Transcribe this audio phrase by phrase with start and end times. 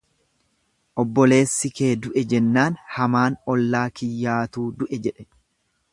[1.03, 5.29] Obboleessi kee du'e jennaan hamaan ollaa kiyyaatuu du'e jedhe.